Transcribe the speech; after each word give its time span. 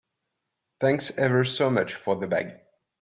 Thanks 0.79 1.15
ever 1.15 1.45
so 1.45 1.69
much 1.69 1.93
for 1.93 2.15
the 2.15 2.25
bag. 2.25 2.55